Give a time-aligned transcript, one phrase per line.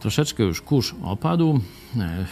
[0.00, 1.60] Troszeczkę już kurz opadł,
[1.96, 2.26] e,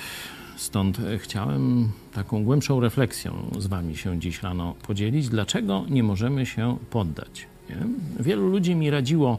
[0.57, 5.29] stąd chciałem taką głębszą refleksją z Wami się dziś rano podzielić.
[5.29, 7.47] Dlaczego nie możemy się poddać?
[7.71, 7.77] Nie?
[8.21, 9.39] Wielu ludzi mi radziło,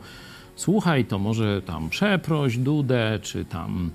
[0.56, 3.92] słuchaj, to może tam przeproś Dudę, czy tam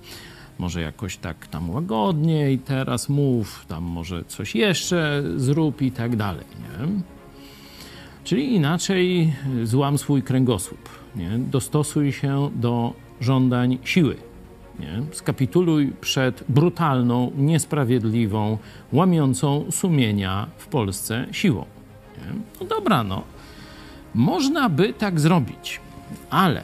[0.57, 6.45] może jakoś tak tam łagodniej teraz mów, tam może coś jeszcze zrób i tak dalej,
[6.59, 6.87] nie?
[8.23, 11.39] Czyli inaczej złam swój kręgosłup, nie?
[11.39, 12.93] Dostosuj się do
[13.23, 14.17] żądań siły,
[14.79, 15.03] nie?
[15.11, 18.57] Skapituluj przed brutalną, niesprawiedliwą,
[18.93, 21.65] łamiącą sumienia w Polsce siłą.
[22.17, 22.33] Nie?
[22.61, 23.23] No dobra, no.
[24.15, 25.79] Można by tak zrobić,
[26.29, 26.63] ale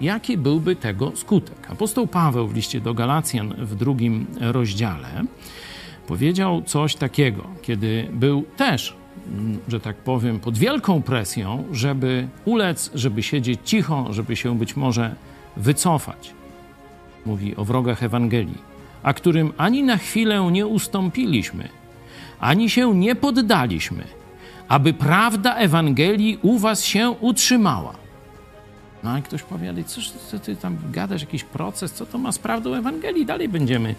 [0.00, 1.70] jaki byłby tego skutek?
[1.70, 5.24] Apostoł Paweł w liście do Galacjan w drugim rozdziale
[6.10, 8.96] powiedział coś takiego, kiedy był też,
[9.28, 14.76] mm, że tak powiem, pod wielką presją, żeby ulec, żeby siedzieć cicho, żeby się być
[14.76, 15.14] może
[15.56, 16.34] wycofać.
[17.26, 18.58] Mówi o wrogach Ewangelii,
[19.02, 21.68] a którym ani na chwilę nie ustąpiliśmy,
[22.40, 24.04] ani się nie poddaliśmy,
[24.68, 27.94] aby prawda Ewangelii u was się utrzymała.
[29.02, 32.38] No i ktoś powie, cóż co ty tam gadasz, jakiś proces, co to ma z
[32.38, 33.26] prawdą Ewangelii?
[33.26, 33.94] Dalej będziemy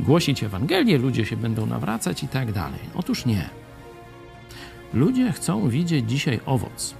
[0.00, 2.80] głosić Ewangelię, ludzie się będą nawracać i tak dalej.
[2.94, 3.48] Otóż nie.
[4.94, 6.94] Ludzie chcą widzieć dzisiaj owoc.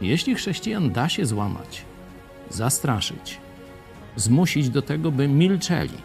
[0.00, 1.84] Jeśli chrześcijan da się złamać,
[2.50, 3.38] zastraszyć,
[4.16, 5.98] zmusić do tego, by milczeli,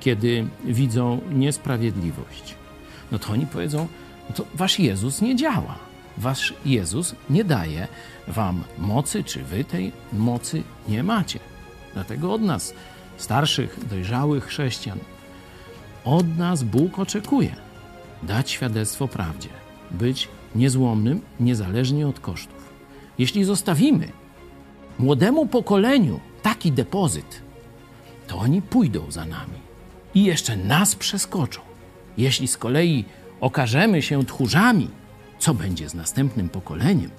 [0.00, 2.54] kiedy widzą niesprawiedliwość,
[3.12, 3.88] no to oni powiedzą,
[4.28, 5.78] no to wasz Jezus nie działa.
[6.18, 7.88] Wasz Jezus nie daje
[8.28, 11.38] wam mocy, czy wy tej mocy nie macie.
[11.94, 12.74] Dlatego od nas,
[13.16, 14.98] starszych, dojrzałych chrześcijan,
[16.04, 17.56] od nas Bóg oczekuje
[18.22, 19.48] dać świadectwo prawdzie,
[19.90, 22.72] być niezłomnym, niezależnie od kosztów.
[23.18, 24.08] Jeśli zostawimy
[24.98, 27.42] młodemu pokoleniu taki depozyt,
[28.26, 29.58] to oni pójdą za nami
[30.14, 31.60] i jeszcze nas przeskoczą.
[32.18, 33.04] Jeśli z kolei
[33.40, 34.88] okażemy się tchórzami,
[35.38, 37.10] co będzie z następnym pokoleniem,